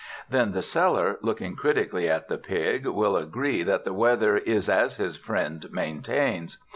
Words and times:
Then 0.31 0.53
the 0.53 0.63
seller, 0.63 1.19
looking 1.21 1.55
critically 1.55 2.09
at 2.09 2.27
the 2.27 2.39
pig, 2.39 2.87
will 2.87 3.15
agree 3.15 3.61
that 3.61 3.83
the 3.83 3.93
weather 3.93 4.35
is 4.35 4.67
as 4.67 4.95
his 4.95 5.15
friend 5.15 5.71
maintains. 5.71 6.57